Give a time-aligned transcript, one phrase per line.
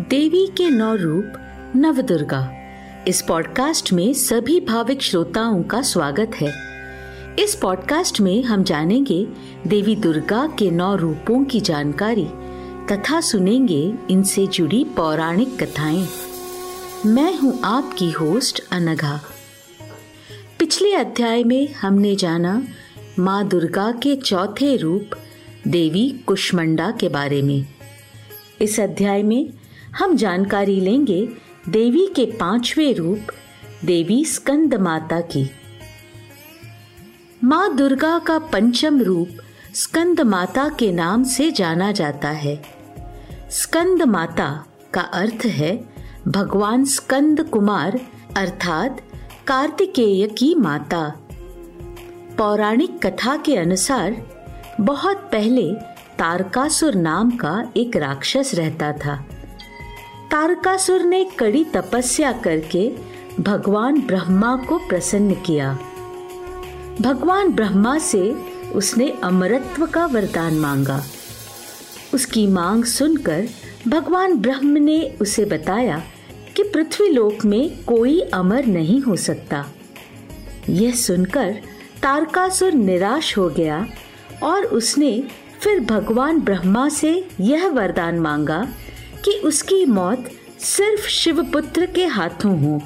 [0.00, 1.32] देवी के नौ रूप,
[1.76, 2.52] नवदुर्गा।
[3.08, 6.52] इस पॉडकास्ट में सभी भाविक श्रोताओं का स्वागत है।
[7.38, 9.28] इस पॉडकास्ट में हम जानेंगे
[9.66, 12.28] देवी दुर्गा के नौ रूपों की जानकारी,
[12.92, 16.08] तथा सुनेंगे इनसे जुड़ी पौराणिक कथाएँ।
[17.06, 19.20] मैं हूँ आपकी होस्ट अनघा।
[20.58, 22.62] पिछले अध्याय में हमने जाना
[23.18, 25.10] माँ दुर्गा के चौथे रूप,
[25.68, 27.66] देवी कुष्मंडा के बारे में।
[28.60, 29.50] इस अध्याय में
[29.98, 31.28] हम जानकारी लेंगे
[31.68, 33.18] देवी के पाँचवें रूप,
[33.84, 35.50] देवी स्कंद माता की।
[37.44, 39.28] माँ दुर्गा का पंचम रूप
[39.74, 42.62] स्कंद माता के नाम से जाना जाता है।
[43.50, 45.84] स्कंद माता का अर्थ है
[46.28, 48.00] भगवान स्कंद कुमार,
[48.36, 49.00] अर्थात
[49.46, 51.20] कार्तिकेय की माता।
[52.38, 54.16] पौराणिक कथा के अनुसार,
[54.80, 55.74] बहुत पहले
[56.18, 59.24] तारकासुर नाम का एक राक्षस रहता था।
[60.30, 62.92] तारकासुर ने कड़ी तपस्या करके
[63.40, 65.78] भगवान ब्रह्मा को प्रसन्न किया।
[67.00, 68.36] भगवान ब्रह्मा से
[68.74, 71.02] उसने अमरत्व का वरदान मांगा।
[72.14, 73.48] उसकी मांग सुनकर
[73.88, 76.02] भगवान ब्रह्म ने उसे बताया
[76.56, 79.66] कि पृथ्वी लोक में कोई अमर नहीं हो सकता।
[80.68, 81.52] यह सुनकर
[82.02, 83.86] तारकासुर निराश हो गया
[84.42, 85.24] और उसने
[85.60, 88.68] फिर भगवान ब्रह्मा से यह वरदान मांगा
[89.24, 92.82] कि उसकी मौत सिर्फ़ शिवपुत्र के हाथों हो।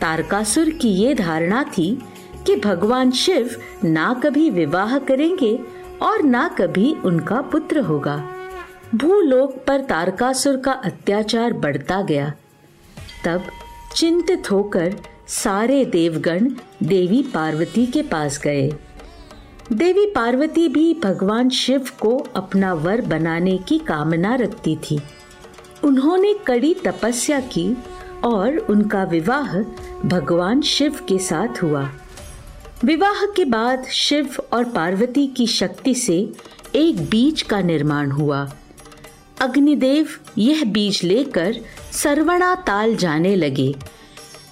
[0.00, 1.98] तारकासुर की ये धारणा थी
[2.46, 5.58] कि भगवान शिव ना कभी विवाह करेंगे
[6.02, 8.16] और ना कभी उनका पुत्र होगा।
[8.94, 12.32] भूलोक पर तारकासुर का अत्याचार बढ़ता गया।
[13.24, 13.44] तब
[13.96, 14.96] चिंतित होकर
[15.28, 16.50] सारे देवगण
[16.82, 18.70] देवी पार्वती के पास गए।
[19.72, 25.00] देवी पार्वती भी भगवान शिव को अपना वर बनाने की कामना रखती थी।
[25.84, 27.76] उन्होंने कड़ी तपस्या की
[28.24, 29.58] और उनका विवाह
[30.08, 31.90] भगवान शिव के साथ हुआ।
[32.84, 36.32] विवाह के बाद शिव और पार्वती की शक्ति से
[36.74, 38.52] एक बीज का निर्माण हुआ।
[39.40, 40.08] अग्निदेव
[40.38, 41.56] यह बीज लेकर
[41.92, 43.74] सरवणा ताल जाने लगे।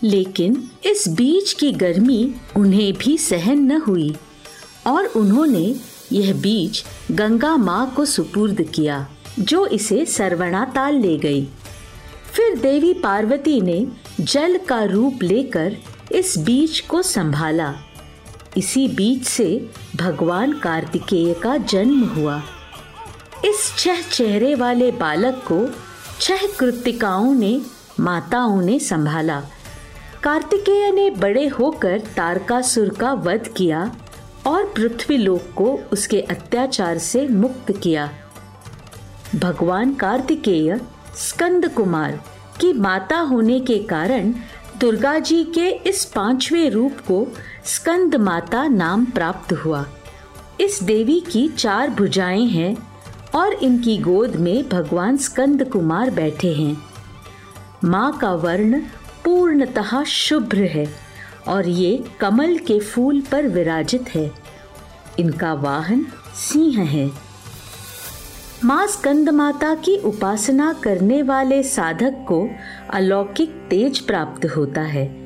[0.02, 4.14] लेकिन इस बीज की गर्मी उन्हें भी सहन न हुई।
[4.86, 5.74] और उन्होंने
[6.12, 9.06] यह बीज गंगा माँ को सुपुर्द किया,
[9.38, 11.48] जो इसे सरवणा ताल ले गई।
[12.32, 13.86] फिर देवी पार्वती ने
[14.20, 15.76] जल का रूप लेकर
[16.12, 17.74] इस बीज को संभाला।
[18.56, 22.42] इसी बीज से भगवान कार्तिकेय का जन्म हुआ।
[23.44, 25.66] इस छह चेहरे वाले बालक को
[26.20, 27.60] छह कृतिकाओं ने,
[28.00, 29.40] माताओं ने संभाला।
[30.22, 33.96] कार्तिकेय ने बड़े होकर तारकासुर का वध किया
[34.46, 38.10] और पृथ्वी लोक को उसके अत्याचार से मुक्त किया।
[39.36, 40.80] भगवान कार्तिकेय
[41.16, 42.20] स्कंद कुमार
[42.60, 44.34] की माता होने के कारण
[44.80, 47.26] दुर्गा जी के इस पाँचवें रूप को
[47.64, 49.86] स्कंद माता नाम प्राप्त हुआ।
[50.60, 52.76] इस देवी की चार भुजाएँ हैं
[53.34, 56.82] और इनकी गोद में भगवान स्कंद कुमार बैठे हैं।
[57.84, 58.80] माँ का वर्ण
[59.24, 61.11] पूर्णतः शुभ्र है।
[61.48, 64.32] और ये कमल के फूल पर विराजित है।
[65.18, 67.10] इनका वाहन सिंह है।
[68.64, 72.48] माँ स्कंद माता की उपासना करने वाले साधक को
[72.90, 75.22] अलौकिक तेज प्राप्त होता है।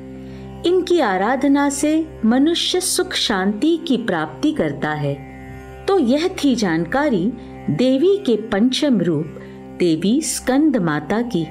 [0.65, 5.37] इनकी आराधना से मनुष्य सुख शांति की प्राप्ति करता है।
[5.87, 7.33] तो यह थी जानकारी
[7.69, 9.25] देवी के पंचम रूप,
[9.79, 11.43] देवी स्कंद माता की।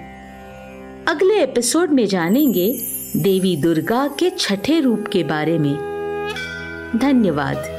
[1.08, 5.74] अगले एपिसोड में जानेंगे देवी दुर्गा के छठे रूप के बारे में।
[6.96, 7.75] धन्यवाद।